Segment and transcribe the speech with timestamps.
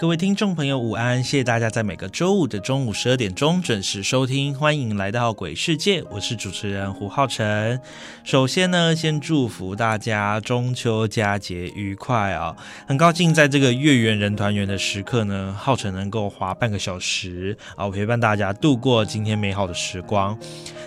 [0.00, 1.22] 各位听众朋友，午安！
[1.22, 7.78] 谢谢大家在每个周五的中午十二点钟准时收听，欢迎来到鬼世界，我是主持人胡浩辰。
[8.24, 12.56] 首先呢，先祝福大家中秋佳节愉快啊！
[12.88, 20.38] 很高兴在这个月圆人团圆的时刻呢，浩辰能够花半个小时啊，陪伴大家度过今天美好的时光。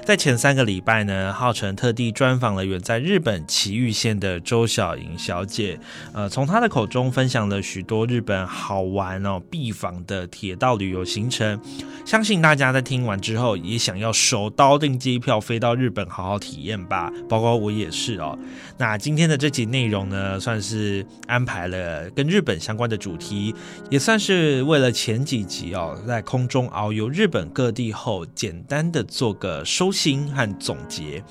[0.03, 5.79] 在前三个礼拜呢，浩辰特地专访了远在日本崎玉县的周小莹小姐，
[6.13, 11.59] 呃，从她的口中分享了许多日本好玩哦必访的铁道旅游行程。
[12.05, 18.37] 相信大家在听完之后，也想要手刀订机票飞到日本好好体验吧，包括我也是哦。
[18.77, 23.55] 那今天的这集内容呢，算是安排了跟日本相关的主题，
[23.89, 29.93] 也算是为了前几集哦，在空中遨游日本各地后，简单的做个收。
[29.93, 31.23] 心和总结，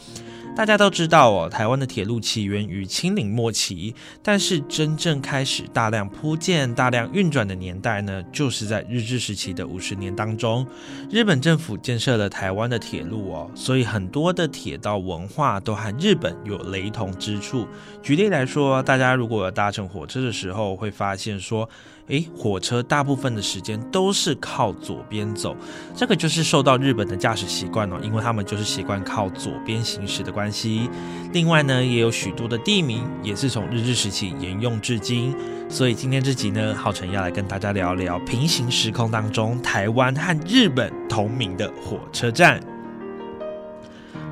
[0.55, 10.67] 大家都知道哦，台湾的铁路起源于清领末期，但是真正开始大量铺建、大量运转的年代呢，就是在日治时期的五十年当中，
[11.11, 17.67] 日本政府建设了台湾的铁路哦，所以很多的铁道文化都和日本有雷同之处。
[18.03, 21.69] 举例来说，大家如果搭乘火车的时候，会发现说。
[22.09, 25.57] 诶，火车大部分的时间都是靠左边走，
[25.97, 30.91] 这个就是受到日本的驾驶习惯哦，因为他们就是习惯靠左边行驶的关系。
[31.33, 35.35] 另外呢，也有许多的地名也是从日治时期沿用至今。
[35.69, 42.72] 所以今天这集呢，浩辰要来跟大家聊聊平行时空当中台湾和日本同名的火车站。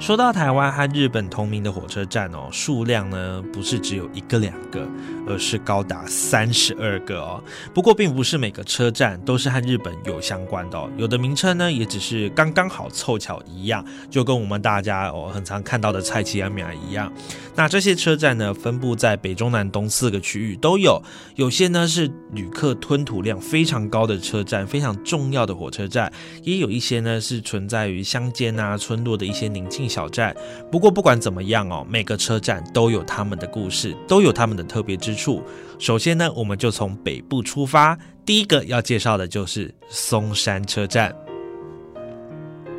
[0.01, 4.89] 说到台湾和日本同名的火车站哦，数量呢不是只有一个两个，
[5.29, 7.45] 而是高达三十二个哦。
[7.75, 17.13] 不过并不是每个车站都是和日本有相关的哦，有的名称呢也只是刚刚好凑巧一样，就跟我们大家哦很常看到的蔡奇安米亚一样。
[17.55, 21.03] 那这些车站呢分布在北中南东四个区域都有，
[21.37, 26.11] 有些呢是旅客吞吐量非常高的车站，非常重要的火车站，
[26.43, 29.90] 也有一些呢是存在于乡间啊村落的一些宁静。
[29.91, 30.35] 小站，
[30.71, 35.43] 不过不管怎么样哦，每个车站都有他们的故事，都有他们的特别之处。
[35.81, 41.13] 首先呢，我们就从北部出发，第一个要介绍的就是松山车站。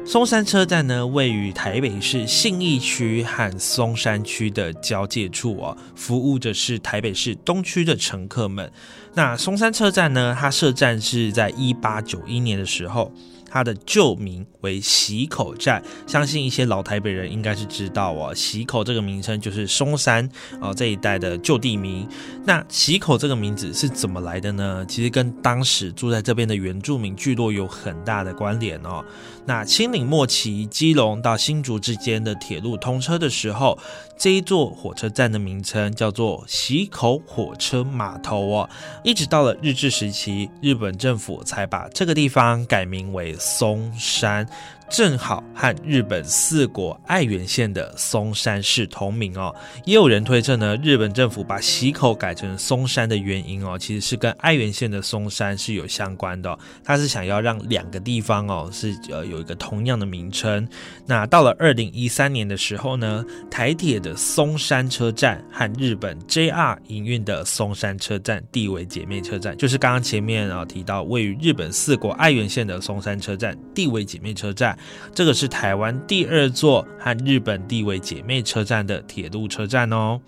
[0.04, 8.72] 松山车站呢，位于台北市信义区和松山区的交界处哦，服务的是台北市东区的乘客们。
[9.14, 13.12] 那松山车站呢，它设站是在一八九一年的时候。
[13.52, 18.34] 它的旧名为喜口站，相信一些老台北人应该是知道哦。
[18.34, 20.28] 喜口这个名称就是松山
[20.62, 22.08] 哦这一带的旧地名。
[22.46, 24.86] 那喜口这个名字是怎么来的呢？
[24.88, 29.04] 其实跟当时住在这边的原住民聚落有很大的关联哦。
[29.46, 33.78] 那清岭末期，基隆到新竹之间的铁路通车的时候，
[34.18, 38.70] 这一座火车站的名称叫做喜口火车码头哦。
[39.04, 44.48] 一直到了日治时期，日本政府才把这个地方改名为松山。
[44.92, 60.68] 正好和日本四国爱媛县的松山市同名哦，也有人推测呢，日本政府把溪口改成松山的原因哦，其实是跟爱媛县的松山是有相关的，他是想要让两个地方哦是呃有一个同样的名称。
[61.06, 74.78] 那到了二零一三年的时候呢，台铁的松山车站和日本 JR 营运的松山车站地为姐妹车站，就是刚刚前面啊提到位于日本四国爱媛县的松山车站地为姐妹车站。
[75.14, 80.22] 这个是台湾第二座和日本地位姐妹车站的铁路车站哦。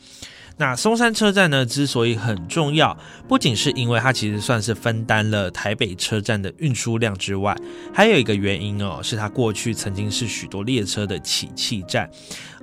[0.55, 2.95] 那松山车站呢，之所以很重要，
[3.27, 7.57] 不仅是因为它其实算是分担了台北车站的运输量之外，
[7.91, 12.07] 还有一个原因哦，是它过去曾经是许多列车的起讫站。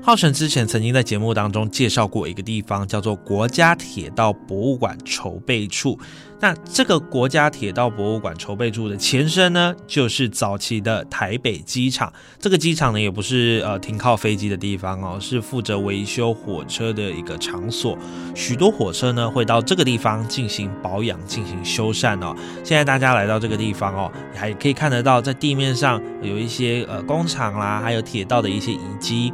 [0.00, 5.98] 浩辰之前曾经在节目当中介绍过一个地方，叫做国家铁道博物馆筹备处。
[6.40, 12.10] 那这个国家铁道博物馆筹备处的前身呢，就是早期的台北机场。
[12.38, 17.98] 这个机场呢，也不是呃停靠飞机的地方哦，是负责维修火车的一个场所。
[18.34, 22.34] 许多火车呢，会到这个地方进行保养、进行修缮哦。
[22.64, 29.30] 现在大家来到这个地方哦，还可以看得到在地面上有一些呃工厂啦，还有铁道的一些遗迹。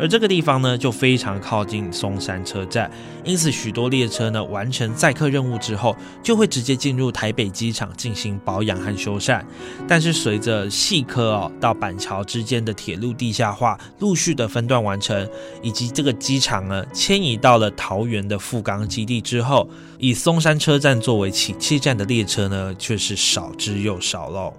[0.00, 2.90] 而这个地方呢，就非常靠近松山车站，
[3.22, 9.44] 因此许多列车呢完成载客任务之后，就会直接进入台北机场进行保养和修缮。
[9.86, 15.28] 但是随着细科哦到板桥之间的铁路地下化陆续的分段完成，
[15.60, 19.68] 以及这个机场呢迁移到了桃园的富冈基地之后，
[19.98, 24.54] 以松山车站作为起讫站的列车呢，却是少之又少喽。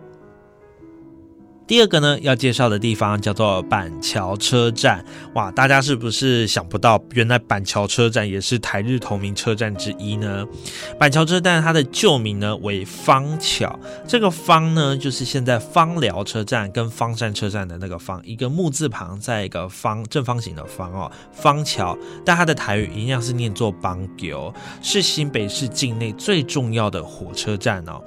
[1.71, 5.06] 第二个呢，要介绍的地方叫做板桥车站。
[5.35, 10.45] 哇，大家是不是想不到，原来板桥车站也是台日同名车站之一呢？
[11.00, 21.97] 板桥车站它的旧名呢为方桥，这个方呢就是现在方寮车站跟方山车站的那个方，一个木字旁，在一个方正方形的方哦，方桥。
[22.25, 28.03] 但它的台语一样是念作邦桥，是新北市境内最重要的火车站哦。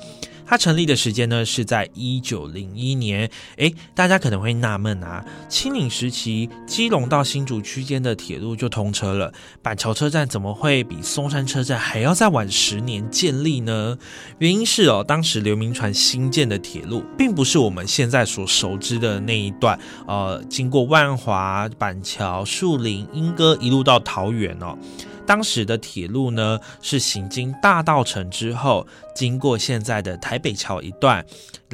[0.47, 3.31] 它成立的时间呢是在一九零一年。
[3.57, 9.33] 诶，大家可能会纳闷啊，清领时期基隆到新竹区间的铁路就通车了，
[9.63, 13.97] 板桥车站怎么会比松山车站还要再晚十年建立呢？
[14.39, 24.77] 原因是哦，当时刘铭传新建的铁路，并不是我们现在所熟知的那一段，呃，经过万华、板桥、树林、莺歌一路到桃园哦。
[25.27, 31.25] 当时的铁路呢，是行经大道城之后，经过现在的台北桥一段，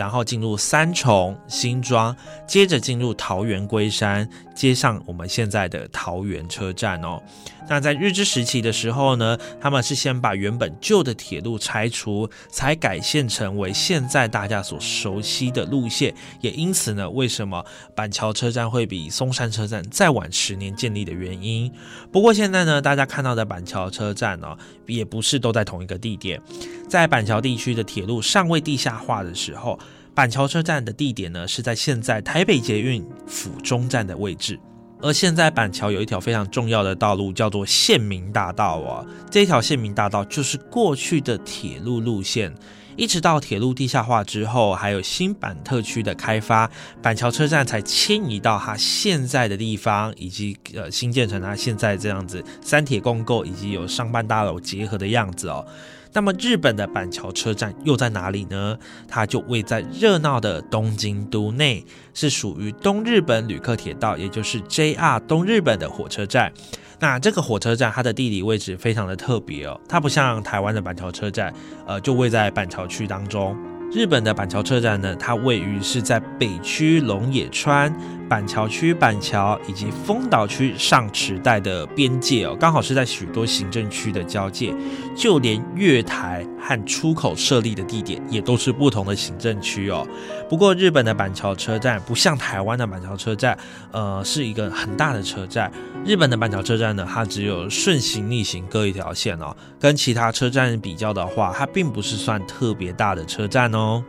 [0.00, 2.17] 然后进入三重、新庄，
[2.47, 7.23] 接着进入桃园龟山，接上我们现在的桃园车站哦。
[7.69, 16.14] 那在日治时期的时候呢，他们是先把原本旧的铁路拆除，才改线成为现在大家所熟悉的路线。
[16.41, 17.62] 也因此呢，为什么
[17.94, 21.70] 板桥车站会比松山车站再晚十年建立的原因？
[22.11, 24.56] 不过现在呢，大家看到的板桥车站呢，
[24.87, 26.41] 也不是都在同一个地点。
[26.88, 29.79] 在板桥地区的铁路尚未地下化的时候，
[30.15, 34.59] 板桥车站的地点呢，是在现在台北捷运府中站的位置。
[35.03, 39.03] 而现在板桥有一条非常重要的道路，叫做县民大道啊。
[39.31, 42.55] 这条县民大道就是过去的铁路路线，
[42.97, 46.71] 一直到铁路地下化之后，还有新板特区的开发，
[47.01, 55.65] 板桥车站才迁移到它现在的地方，以及呃新建成它现在这样子三铁共构以及有上半大楼结合的样子哦。
[56.12, 58.77] 那么日本的板桥车站又在哪里呢？
[59.07, 61.85] 它就位在热闹的东京都内，
[62.15, 66.53] 是属于东日本旅客铁道，也就是 JR 东日本的火车站。
[66.99, 71.55] 那这个火车站它的地理位置非常的特别哦，它不像台湾的板桥车站，
[71.87, 73.57] 呃，就位在板桥区当中。
[73.93, 77.93] 日本的板桥车站呢，它位于是在北区龙野川。
[78.31, 84.73] 板桥区板桥以及丰岛区上池带的边界哦，刚好是在许多行政区的交界，
[85.17, 90.06] 就连月台和出口设立的地点也都是不同的行政区哦。
[90.49, 93.59] 不过日本的板桥车站不像台湾的板桥车站，
[93.91, 95.69] 呃，是一个很大的车站。
[96.06, 104.05] 日本的板桥车站呢，它只有顺行逆行各一条线哦，跟其他车站比较的话，它并不是算特别大的车站哦。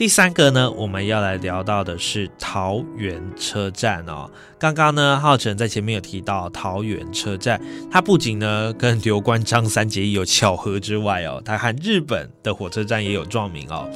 [0.00, 4.30] 第三个呢，我们要来聊到的是桃园车站哦。
[4.58, 13.86] 刚刚呢，浩辰在前面有提到桃园车站，它不仅呢跟刘关张三结义有巧合之外哦，它和日本的火车站也有撞名哦。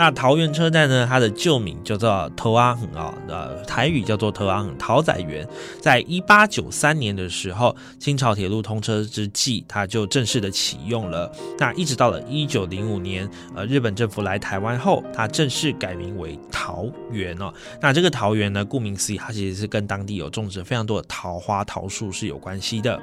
[0.00, 1.06] 那桃园车站呢？
[1.06, 5.46] 它的旧名叫做头阿恒啊，呃，台语叫做头阿恒桃仔园。
[5.78, 11.30] 在一八九三年的时候，清朝铁路通车之际，它就正式的启用了。
[11.58, 17.52] 那一直到了一九零五年，呃，日本政府来台湾后，它正式改名为桃园哦。
[17.78, 22.98] 那这个桃园呢，顾名思义，它其实是跟当地有种植非常多的桃花桃树是有关系的。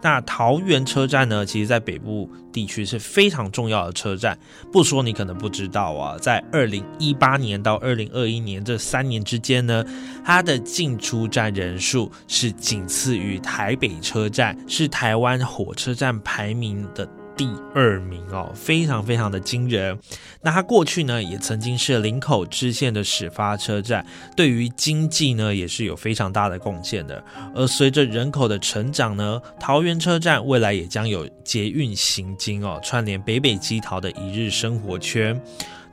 [0.00, 4.38] 那桃园车站呢，其实在北部地区是非常重要的车站。
[4.72, 9.84] 不说你可能不知道啊，在二零一八年到二零二一年这三年之间呢，
[10.24, 17.08] 它的进出站人数是仅次于台北车站，是台湾火车站排名的。
[17.38, 19.96] 第二名哦，非常非常的惊人。
[20.42, 24.04] 那它过去呢，也曾经是林口支线的始发车站，
[24.36, 27.24] 对于经济呢，也是有非常大的贡献的。
[27.54, 35.40] 而随着人口的成长呢，桃园车站未来也将有捷运行经哦，串联北北基桃的一日生活圈。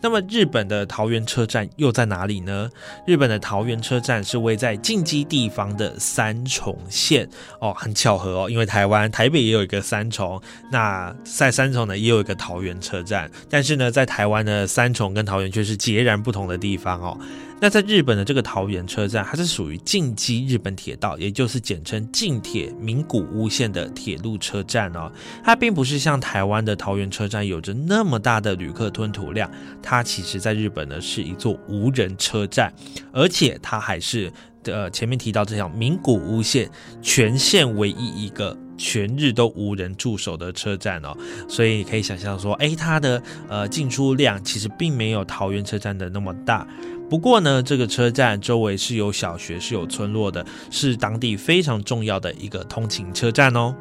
[0.06, 2.70] 那么日本的桃园车站又在哪里呢？
[3.08, 7.28] 日本的桃园车站是位在近畿地方的三重县
[7.60, 10.40] 哦，很巧合哦，因为台湾台北也有一个三重，
[10.72, 17.18] 那在三重呢也有一个桃园车站，但是呢，在台湾的三重跟桃园却是截然不同的地方哦。
[17.62, 25.12] 那在日本的这个桃园车站，它是属于近畿日本铁道，也就是简称近铁名古屋线的铁路车站哦。
[25.44, 29.50] 它并不是像台湾的桃园车站有着那么大的旅客吞吐量，
[29.82, 32.72] 它其实在日本呢是一座无人车站，
[33.14, 34.32] 而且它还是
[34.66, 36.70] 呃前面提到这条名古屋线
[37.02, 41.16] 全线唯一一个全日都无人驻守的车站哦。
[41.48, 46.68] 所以你可以想象说，哎，它的呃进出量其实并没有桃园车站的那么大。
[47.10, 53.76] 不过呢，这个车站周围是有小学、是有村落的，是当地非常重要的一个通勤车站哦。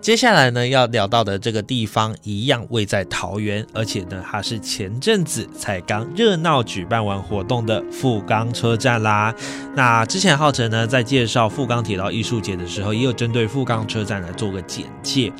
[0.00, 9.34] 接下来呢，要聊到的这个地方一样位在桃园，而且呢，它是前阵子才刚热闹举办完活动的富冈车站啦。
[9.74, 15.32] 那之前浩辰呢在介绍富冈铁道艺术节的时候，也有针对富冈车站来做个简介。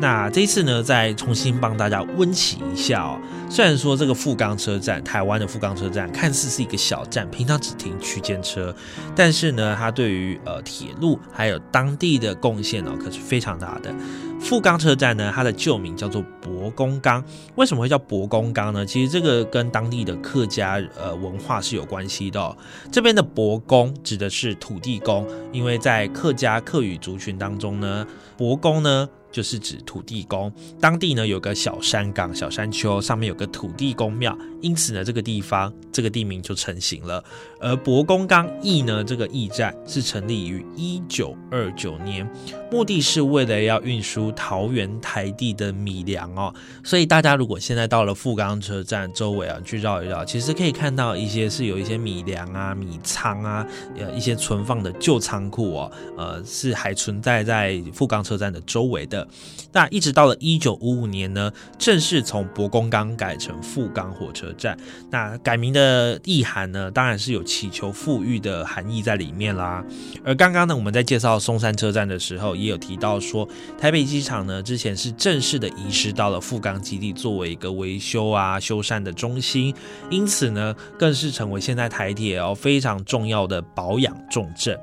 [0.00, 3.18] 那这一次呢，再重新帮大家温习一下哦。
[3.50, 8.72] 虽然说这个富冈车站，台湾的富冈车站看似是一个小站，平常只停区间车，
[9.16, 13.92] 但是呢，它对于呃铁路还有当地的贡献哦，可是非常大的。
[14.38, 17.24] 富冈车站呢，它的旧名叫做博公冈。
[17.56, 18.86] 为什么会叫博公冈呢？
[18.86, 22.56] 其实这个跟当地的客家呃文化是有关系的。
[22.92, 29.08] 这边的博公指的是土地公，因为在客家客语族群当中呢，博公呢。
[29.38, 37.22] 就是指土地公，当地呢有个小山岗、小山丘，上面有个土地公庙，因此呢这个地方这个地名就成型了。
[37.60, 42.28] 而博公冈驿呢，这个驿站是成立于一九二九年，
[42.68, 46.52] 目的是为了要运输桃园台地的米粮哦。
[46.82, 53.64] 所以大家如果现在到了富冈车站周围啊，去绕一绕，其实可以看到一些是有一些米粮啊、米仓啊，
[53.96, 59.27] 呃一些存放的旧仓库哦，呃是还存在在富冈车站的周围的。
[59.72, 64.76] 那一直到了一九五五年呢，正式从博公冈改成富冈火车站。
[65.10, 69.84] 那改名的意涵呢，当然是有祈求富裕的含义在里面啦。
[70.24, 73.46] 而刚刚呢，我们在介绍松山车站的时候，也有提到说，
[73.78, 79.74] 台北机场呢，之前是正式的移师到了富冈基地，作为一个维修啊、修缮的中心，
[80.10, 84.78] 因此呢，更是成为现在台铁哦非常重要的保养重镇。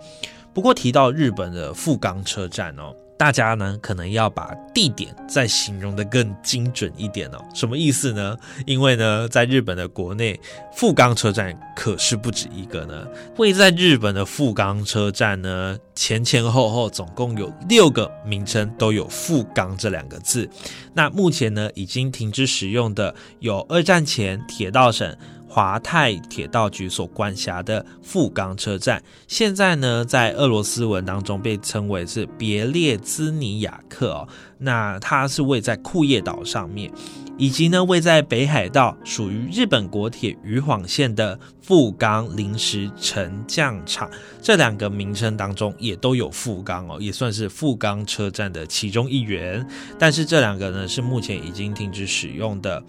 [0.54, 2.96] 不过提到日本的富冈车站哦。
[3.18, 8.38] 大家呢可能要把地点再形容的更精准一点哦，什么意思呢？
[8.66, 10.40] 因为呢，在日本的国内，
[10.74, 13.08] 富冈车站可是不止一个呢。
[13.38, 20.50] 位在日本的富冈车站呢，前前后后总共有六个名称都有“富冈”这两个字。
[20.94, 25.16] 那目前呢，已经停止使用的有二战前铁道省。
[25.48, 36.92] 华泰铁道局所管辖的富冈车站，现在呢，在俄罗斯文当中被称为是别列兹尼亚克哦，那它是位在库页岛上面。
[37.38, 44.10] 以及呢，位在北海道、属于日本国铁羽幌线的富冈临时沉降场，
[44.42, 49.66] 这两个名称当中也都有富冈哦，也算是富冈车站的其中一员。
[50.00, 52.82] 但是这两个呢，是目前已经停止使用的。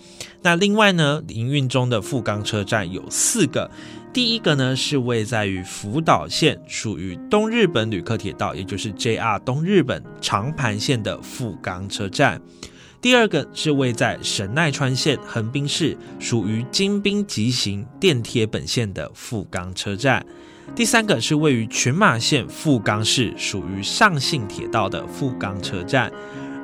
[0.42, 3.68] 那另外呢，营运中的富冈车站有四个，
[4.12, 12.40] 第一个呢是位在于福岛县，属于东日本旅客铁道，也就是 JR 东日本长盘线的富冈车站。
[13.06, 20.26] 第二个是位在神奈川县横滨市，属于京滨急行电铁本线的富冈车站。
[20.74, 26.10] 第三个是位于群马县富冈市，属于上信铁道的富冈车站。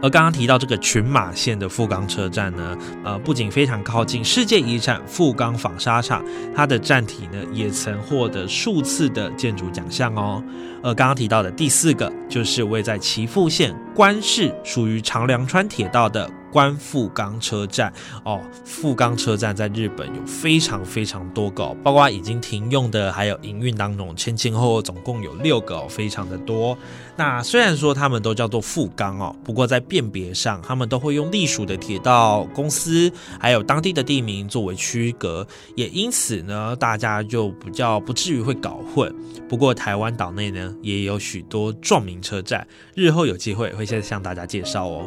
[0.03, 10.43] 而刚刚提到这个群马县的富冈车站呢，呃，不仅非常靠近世界遗产富冈纺纱厂，它的站体呢也曾获得数次的建筑奖项哦。
[10.83, 16.29] 而刚刚提到的第四个，就是位在岐阜县关市，属于长良川铁道的。
[16.53, 17.91] 关富冈车站
[18.25, 26.77] 哦，富冈车站在日本有非常非常多个，包括已经停用的，还有营运当中前前后后总共有六个，非常的多。
[27.17, 39.15] 那虽然说他们都叫做富冈哦，不过在辨别上，他们都会用隶属的铁道公司，还有当地的地名作为区隔，也因此呢，大家就比较不至于会搞混。
[39.49, 45.07] 不过台湾岛内呢，也有许多撞名车站，日后有机会会再向大家介绍哦。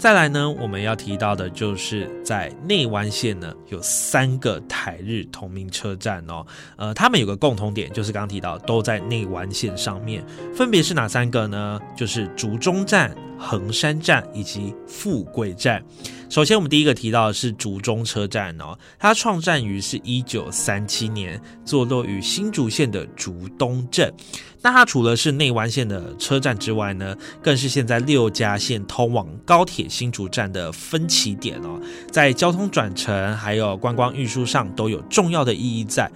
[0.00, 6.42] 再来呢，我们要提到的就是在内湾线呢，有三个台日同名车站哦。
[6.76, 10.24] 呃，他们有个共同点，就是刚提到都在内湾线上面，
[10.56, 11.78] 分别是哪三个呢？
[11.94, 15.84] 就是竹中站、横山站以及富贵站。
[16.30, 24.14] 首先，我们第一个提到的是竹中车站哦，它创站于是一九三七年，坐落于新竹县的竹东镇。
[24.62, 31.80] 那它除了是内湾线的车站之外呢，更是现在六家线通往高铁新竹站的分歧点哦，
[32.12, 36.08] 在交通转乘还有观光运输上都有重要的意义在。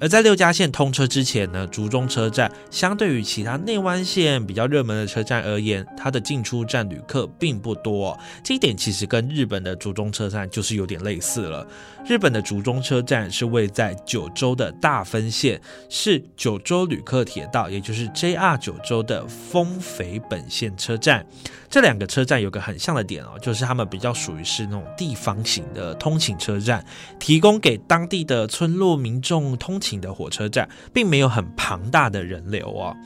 [0.00, 8.18] 而在六家线通车之前呢，竹中车站相对于其他内湾线比较热门的车站而言，它的进出站旅客并不多。
[8.42, 11.66] 这一点其实跟日本的竹中车站就是有点类似了。
[12.06, 21.24] 日本的竹中车站是位在九州的大分县，是九州旅客铁道，也就是 JR 九州的丰肥本线车站。
[21.68, 26.84] 这两个车站有个很像的点哦，就是他们比较属于是那种地方型的通勤车站，
[27.20, 32.96] 提供给当地的村落民众通勤的火车站，并没有很庞大的人流哦。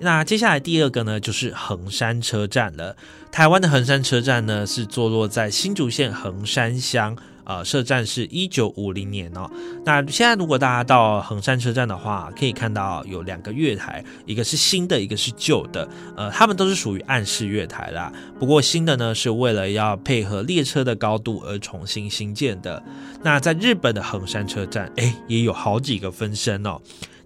[0.00, 2.94] 那接下来第二个呢，就是横山车站了。
[3.32, 7.16] 台湾的横山车站呢，是坐落在新竹县横山乡。
[7.44, 9.50] 呃，设站是一九五零年哦。
[9.84, 15.88] 那现在如果大家到横山车站的话，可以看到有两个月台，一个是新的，一个是旧的。
[16.16, 18.12] 呃，他们都是属于暗式月台啦。
[18.38, 22.82] 不过新的呢，是为了要配合列车的高度而重新新建的。
[23.22, 26.80] 那在日本的横山车站，哎，也有好几个分身哦。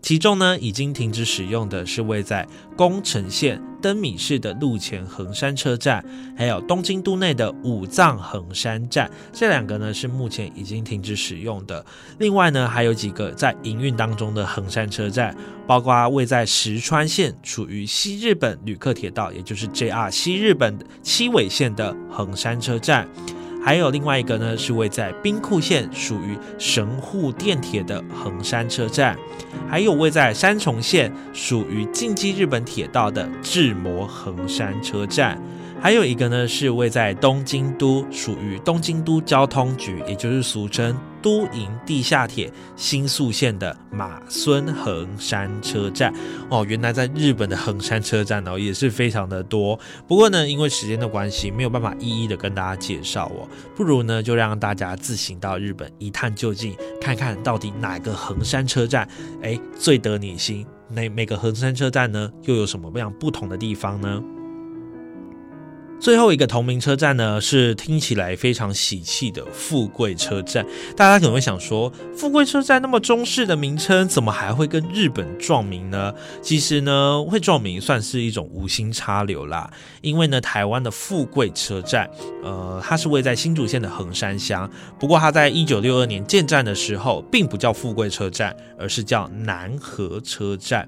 [0.05, 2.47] 其中呢，已经停止使用的是位在
[2.77, 6.05] 宫城县登米市的陆前横山车站，
[6.37, 11.83] 还有东京都内的武藏横山站，这两个呢是目前已经停止使用的。
[12.19, 15.35] 另外呢，还有几个在营运当中的横山车站，
[15.67, 23.09] 包括位在石川县属于西日本旅客铁道，也就是 JR 西日本七尾线的横山车站。
[23.65, 29.17] 还有另外一个呢，是位在兵库县，属于神户电铁的横山车站；
[29.67, 35.39] 还有位在山重县，属于近畿日本铁道的志摩横山车站；
[35.85, 40.97] 还有一个呢，是位在东京都，属于东京都交通局，也就是俗称。
[41.21, 46.11] 都营地下铁新宿线的马孙横山车站
[46.49, 49.79] 哦，原来在日本的横山车站哦也是非常的多。
[50.09, 59.07] 不过呢，因为时间的关系，没有办法一一的跟大家介绍哦，不如呢就让大家自行到日本一探究竟，看看到底哪个横山车站
[59.43, 60.67] 哎最得你心。
[60.89, 64.23] 那每个横山车站呢又有什么样不同的地方呢？
[66.05, 70.63] 最后一个同名车站呢，是听起来非常喜气的富贵车站。
[70.95, 76.13] 大家可能会想说，富贵车站那么中式的名称，怎么还会跟日本撞名呢？
[76.43, 79.73] 其实呢，会撞名算是一种无心插柳啦。
[80.03, 82.07] 因为呢，台湾的富贵车站，
[82.43, 84.71] 呃，它是位在新竹县的横山乡。
[85.01, 90.87] 不过，它在一九六二年建站的时候，并不叫富贵车站，而是叫南河车站。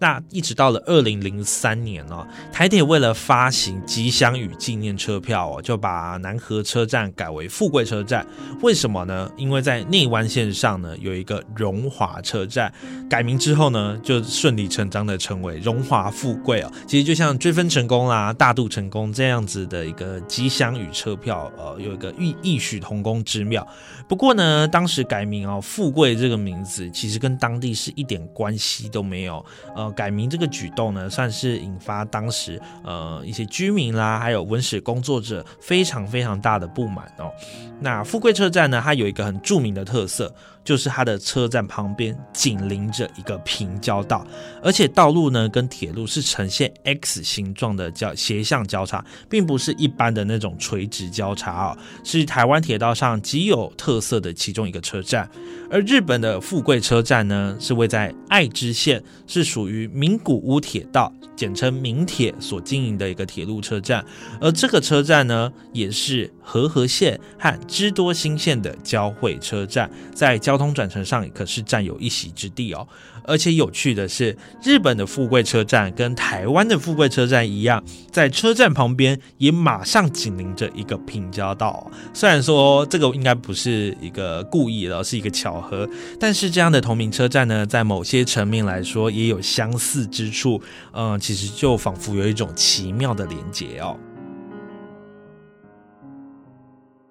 [0.00, 8.26] 那一直到了二零零三年哦，台铁为了发行吉祥语纪念车票哦，就把南河车站改为富贵车站。
[8.62, 9.30] 为什么呢？
[9.36, 12.72] 因为在内湾线上呢有一个荣华车站，
[13.08, 16.72] 改名之后呢，就顺理成章的成为荣华富贵哦。
[16.86, 23.66] 其实就像追分成功啦、大度成功这样子的一个吉祥与车票，呃，有一个异异曲同工之妙。
[24.06, 29.44] 不过呢，当时改名哦，富贵这个名字其实跟当地是一点关系都没有。
[29.74, 37.32] 呃，改名这个举动呢，算是引发当时呃一些居民啦，还有文史工作者非常非常大的不满哦。
[37.80, 40.32] 那富贵车站呢，它有一个很著名的特色。
[40.64, 44.26] 就是它的车站旁边紧邻着一个平交道，
[44.62, 55.28] 而且道路呢跟铁路是呈现 X 形状的交斜向交叉，并不是一般的那种垂直交叉哦，是台湾铁道上极有特色的其中一个车站。
[55.70, 64.04] 而日本的富贵车站呢，是位在爱知县，是属于名古屋铁道，简称名铁所经营的一个铁路车站。
[64.40, 72.86] 而这个车站呢，也是和合线和知多新线的交汇车站，在交交通转乘上可是占有一席之地哦，
[73.24, 81.90] 而且有趣的是，日本的富贵车站跟台湾的富贵车站一样，在车站旁边也马上紧邻着一个平交道。
[82.12, 85.88] 虽然说这个应该不是一个故意的，是一个巧合，
[86.20, 90.62] 但是这样的同名车站呢，在某些层面来说也有相似之处。
[90.92, 93.98] 嗯，其实就仿佛有一种奇妙的连结哦。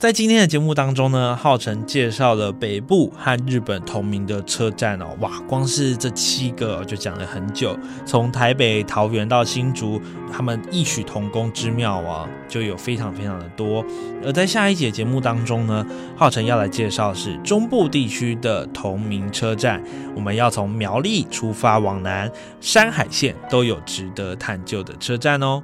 [0.04, 7.74] 在今天的节目当中呢，浩辰介绍了北部和日本同名的车站哦，哇，光是这七个就讲了很久，
[8.06, 13.82] 从台北、桃园到新竹，他们异曲同工之妙啊，就有非常非常的多。
[14.26, 15.86] 而在下一节节目当中呢，
[16.18, 19.82] 浩辰要来介绍是中部地区的同名车站，
[20.14, 25.64] 我们要从苗栗出发往南，山海线都有值得探究的车站哦。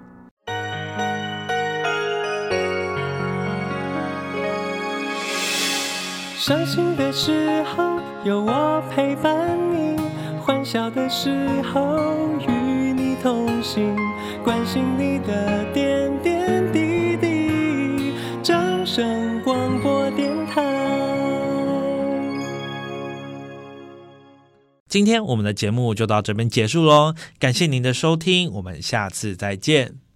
[6.49, 9.95] 伤心的时候有我陪伴你
[10.41, 13.95] 欢笑的时候与你同行
[14.43, 20.63] 关心你的点点滴滴掌声广播电台。
[24.88, 30.09] 今天我们的节目就到这边结束喽感谢您的收听我们下次再见。